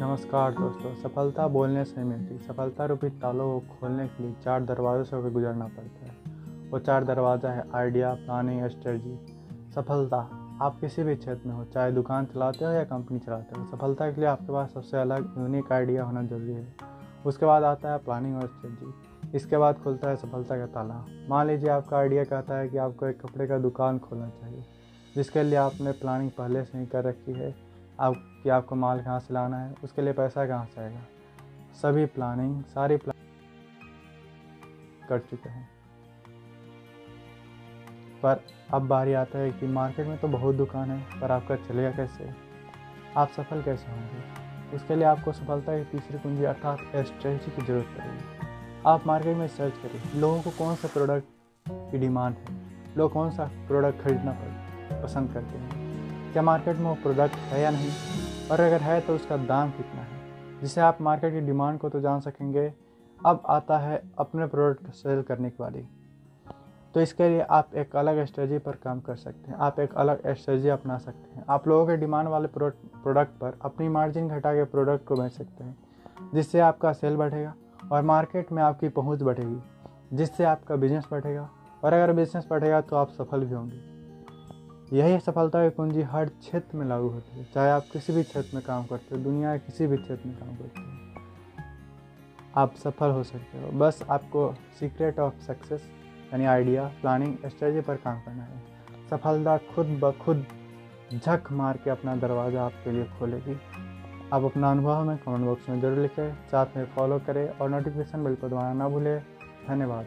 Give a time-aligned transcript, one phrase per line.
[0.00, 5.04] नमस्कार दोस्तों, सफलता बोलने से मिलती। सफलता रूपी तालों को खोलने के लिए चार दरवाजों
[5.04, 9.18] से होकर गुजरना पड़ता है। वो चार दरवाज़ा है, आइडिया, प्लानिंग, स्ट्रेटजी।
[9.74, 10.18] सफलता,
[10.62, 14.10] आप किसी भी क्षेत्र में हो, चाहे दुकान चलाते हो या कंपनी चलाते हो, सफलता
[14.10, 16.66] के लिए आपके पास सबसे अलग, यूनिक आइडिया होना ज़रूरी है।
[17.26, 21.46] उसके बाद आता है प्लानिंग और स्ट्रेटजी। इसके बाद खुलता है सफलता का ताला। मान
[21.46, 24.64] लीजिए आपका आइडिया कहता है कि आपको एक कपड़े का दुकान खोलना चाहिए,
[25.14, 27.69] जिसके लिए आपने प्लानिंग पहले से ही कर रखी है।
[28.00, 31.00] आप, कि आपको माल कहाँ से लाना है, उसके लिए पैसा कहाँ से आएगा?
[31.82, 33.26] सभी प्लानिंग सारी प्लान
[35.08, 35.70] कर चुके हैं।
[38.22, 41.90] पर अब बारी आता है कि मार्केट में तो बहुत दुकान है, पर आपका चलेगा
[41.90, 42.30] कैसे?
[43.16, 44.40] आप सफल कैसे होंगे?
[44.76, 48.48] उसके लिए आपको सफलता की तीसरी कुंजी अर्थात स्ट्रेटजी की ज़रूरत पड़ेगी।
[48.86, 51.24] आप मार्केट में सर्च करिए, लोगों को कौन सा प्रोडक्ट
[51.68, 52.56] की डिमांड है?
[52.96, 54.32] लोग कौन सा प्रोडक्ट खरीदना
[55.02, 55.79] पसंद करते हैं?
[56.32, 57.90] क्या मार्केट में वो प्रोडक्ट है या नहीं?
[58.50, 60.18] और अगर है तो उसका दाम कितना है?
[60.60, 62.72] जिससे आप मार्केट की डिमांड को तो जान सकेंगे,
[63.20, 65.86] अब आता है अपने प्रोडक्ट सेल करने की बारी
[66.94, 70.26] तो इसके लिए आप एक अलग स्ट्रेटजी पर काम कर सकते हैं। आप एक अलग
[70.28, 74.64] स्ट्रेटजी अपना सकते हैं। आप लोगों के डिमांड वाले प्रोडक्ट पर अपनी मार्जिन घटा के
[74.64, 75.76] प्रोडक्ट को बेच सकते हैं,
[76.34, 77.54] जिससे आपका सेल बढ़ेगा
[77.92, 81.48] और मार्केट में आपकी पहुँच बढ़ेगी, जिससे आपका बिज़नेस बढ़ेगा।
[81.84, 83.99] और अगर बिज़नेस बढ़ेगा तो आप सफल भी होंगे।
[84.90, 88.56] यही सफलता की कुंजी हर क्षेत्र में लागू होती है। चाहे आप किसी भी क्षेत्र
[88.56, 90.86] में काम करते हो, दुनिया के किसी भी क्षेत्र में काम करते हो,
[92.56, 95.88] आप सफल हो सकते हो। बस आपको सीक्रेट ऑफ़ सक्सेस
[96.32, 98.58] यानी आइडिया प्लानिंग स्ट्रेटजी पर काम करना है।
[99.10, 100.44] सफलता खुद ब खुद
[101.14, 103.58] झक मार के अपना दरवाज़ा आपके लिए खोलेगी।
[104.32, 108.24] आप अपना अनुभव हमें कमेंट बॉक्स में ज़रूर लिखें। साथ में फॉलो करें और नोटिफिकेशन
[108.24, 109.20] बिल पर दबाना ना भूलें।
[109.68, 110.06] धन्यवाद।